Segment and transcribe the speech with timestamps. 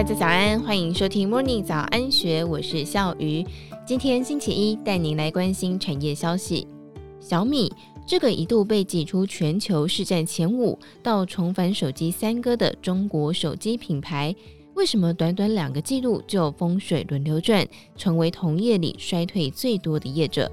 [0.00, 3.44] 大家早安，欢迎收听 Morning 早安学，我是笑鱼。
[3.86, 6.66] 今天星期一，带您来关心产业消息。
[7.20, 7.70] 小米
[8.06, 14.34] 这个一度被挤出全球市占前五，到重返手机三哥的中国手机品牌，
[14.72, 20.50] 为什么短短两个季度就风水轮流转，成为同业里衰退最多的业者？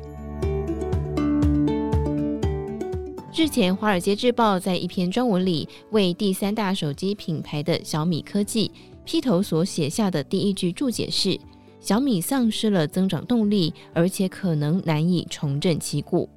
[3.38, 8.71] 日前，《华尔街日报》在一篇专文里，为第三大手机品牌的小米科技
[9.05, 11.39] 披头所写下的第一句注解是
[11.79, 16.27] ：“小米丧失了增长动力，而且可能难以重振旗鼓。”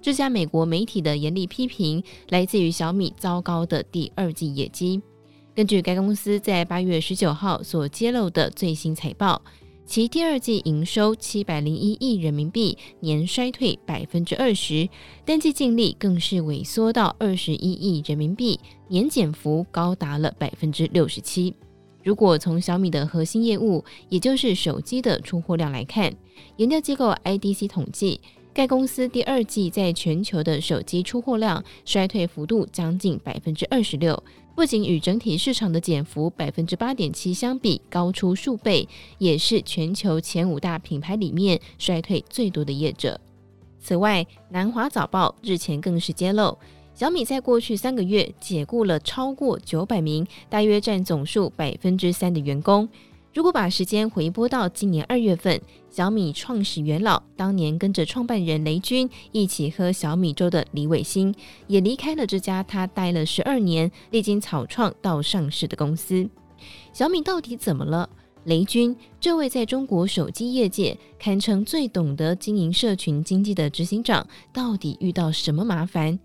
[0.00, 5.02] 这家美国媒体的严厉批评来自于小米糟糕的第二季业绩。
[5.54, 9.42] 根据该公司在八月十九号所揭露的最新财报。
[9.86, 14.88] 其第二季营收七百零一亿人民币，年衰退百分之二十，
[15.24, 21.54] 单季净利更是萎缩到二十一亿人民币，年减幅高达了百分之六十七。
[22.02, 26.12] 如果从小米的核心业务，也就是手机的出货量来看，
[26.56, 28.20] 研究机构 IDC 统计，
[28.56, 34.24] 该公司第二季在全球的手机出货量衰退幅度将近百分之二十六。
[34.54, 43.20] 不仅与整体市场的减幅百分之八点七相比高出数倍，也是全球前五大品牌里面衰退最多的业者。
[43.78, 46.56] 此外，南华早报日前更是揭露，
[46.94, 52.88] 小米在过去三个月解雇了超过九百名，大约占总数百分之三的员工。
[53.36, 61.34] 如果把时间回拨到今年二月份，小米创始元老当年跟着创办人雷军一起喝小米粥的李伟星，
[61.66, 66.26] 也离开了这家他待了十二年、历经草创到上市的公司。
[66.94, 68.08] 小米到底怎么了？
[68.44, 76.18] 雷军这位在中国手机业界堪称最懂得经营社群经济的执行长，到底遇到什么麻烦？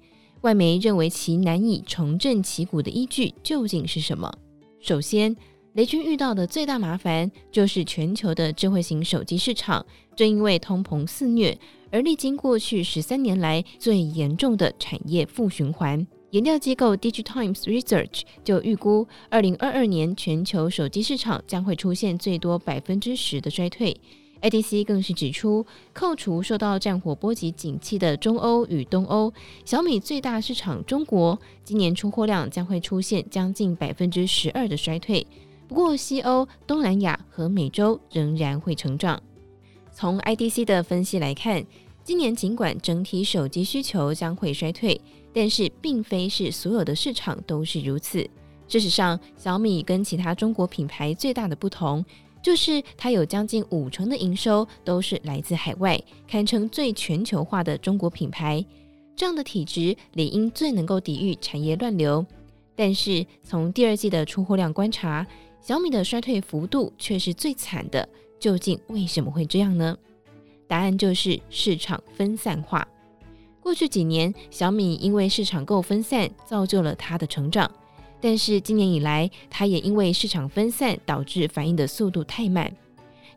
[0.43, 4.33] 外媒认为其难以重振旗鼓的依据究竟是什么？
[4.79, 5.35] 首先，
[5.73, 9.85] 雷军遇到的最大麻烦就是全球的智慧型手机市场，
[10.17, 11.57] 正因为通膨肆虐
[11.89, 16.05] 而历经过去十三年来最严重的产业负循环。
[16.31, 23.95] 研调机构 DigiTimes Research 就预估，二零二二年全球手机市场将会出现最多百分之十的衰退。
[24.41, 29.31] IDC 更是指出，扣除受到战火波及景气的中欧与东欧，
[29.63, 35.25] 小米最大市场中国今年出货量将会出现将近百分之十二的衰退。
[35.71, 39.23] 不过，西欧、东南亚和美洲仍然会成长。
[39.93, 41.65] 从 IDC 的分析来看，
[42.03, 44.99] 今年尽管整体手机需求将会衰退，
[45.33, 48.29] 但是并非是所有的市场都是如此。
[48.67, 52.03] 事实上，小米跟其他中国品牌最大的不同，
[52.43, 58.61] 就是它有将近五成的营收都是来自海外，堪称最全球化的中国品牌。
[59.15, 62.25] 这样的体质理应最能够抵御产业乱流。
[62.75, 65.27] 但是从第二季的出货量观察，
[65.61, 68.07] 小米的衰退幅度却是最惨的，
[68.39, 69.95] 究竟为什么会这样呢？
[70.67, 72.87] 答案就是市场分散化。
[73.61, 77.69] 过去几年，小米因为市场够分散，造就了它的成长。
[78.19, 82.75] 但是今年以来，它也因为市场分散，导致反应的速度太慢。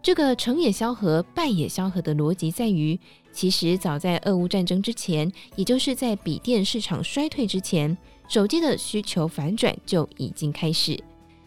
[0.03, 2.99] 这个成也萧何，败也萧何的逻辑在于，
[3.33, 7.97] 其实早在俄乌战争之前，也就是在笔电市场衰退之前，
[8.29, 10.99] 手机的需求反转就已经开始。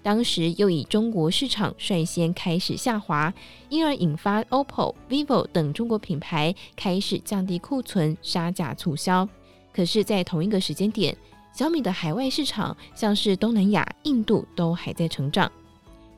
[0.03, 3.33] 当时又以中国市场率先开始下滑，
[3.69, 9.27] 因而引发 OPPO、VIVO 等中国品牌开始降低库存、杀价促销。
[9.73, 11.15] 可是，在同一个时间点，
[11.53, 15.51] 小米的海外市场，像是东南亚、印度都还在成长。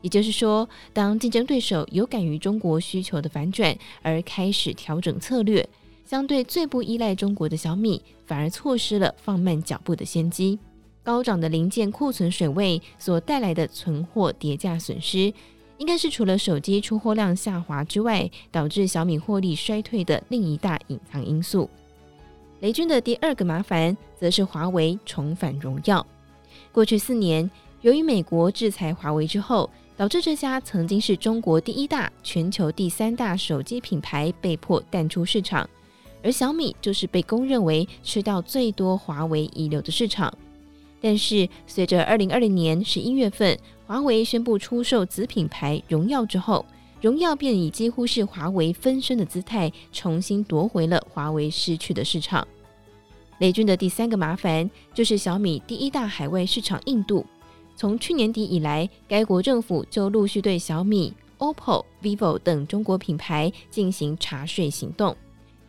[0.02, 5.68] 也就是说，当竞争对手有感于中国需求的反转而开始调整策略，
[6.06, 10.58] 相对最不依赖中国的小米，反而错失了放慢脚步的先机。
[11.04, 15.34] 高涨的零件库存水位所带来的存货跌价损失，
[15.78, 21.70] 应该是除了手机出货量下滑之外，导致小米获利衰退的另一大隐藏因素。
[22.60, 26.06] 雷军的第二个麻烦，则是华为重返荣耀。
[26.72, 27.50] 过去四年，
[27.82, 35.68] 由于美国制裁华为之后，导致这家曾经是中国第一大、全球第三大手机品牌被迫淡出市场，
[36.22, 40.32] 而小米就是被公认为吃到最多华为遗留的市场。
[41.02, 43.58] 但是，随着二零二零年十一月份
[43.88, 46.66] 华为宣布出售子品牌荣耀之后，
[47.02, 52.46] 荣耀便以几乎是华为分身的姿态，重新夺回了华为失去的市场。
[53.38, 57.26] 雷军的第三个麻烦就是小米第一大海外市场印度，
[57.74, 65.16] 从去年底以来，该国政府就陆续对小米、OPPO、VIVO 等中国品牌进行查税行动。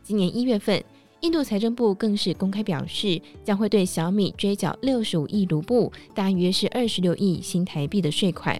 [0.02, 0.82] 今年一月份，
[1.20, 8.58] 印度财政部更是公开表示，将会对小米追缴六十五亿卢布，大约是二十六亿新台币的税款。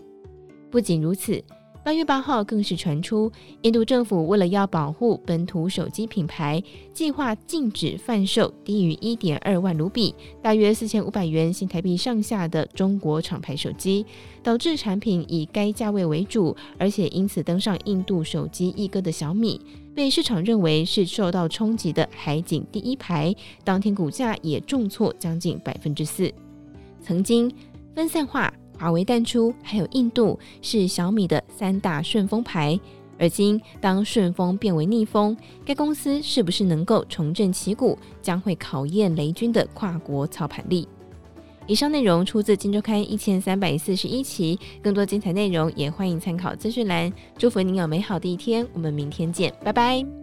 [0.70, 1.42] 不仅如此。
[1.82, 6.62] 八月八号，更是传出印度政府为了要保护本土手机品牌，
[6.92, 14.04] 计划禁止贩售低于一点二万卢比（大约四千五百元新台币）上下的中国厂牌手机，
[14.42, 19.58] 导致产品以该价位为主，而且因此登上印度手机一哥的小米，
[19.94, 23.34] 被市场认为是受到冲击的海景第一排，
[23.64, 26.32] 当天股价也重挫将近百分之四。
[27.02, 27.52] 曾经
[27.94, 28.52] 分散化。
[28.78, 32.80] 华为淡出，还有印度是小米的三大顺风牌。
[33.18, 40.88] 而今当顺风变为逆风，该公司是不是能够重振旗鼓，将会考验雷军的跨国操盘力。
[41.66, 47.12] 以上内容出自《金周刊》一千三百四十一期，更多精彩内容也欢迎参考资讯栏。
[47.38, 50.19] 祝福您有美好的一天，我们明天见，拜拜。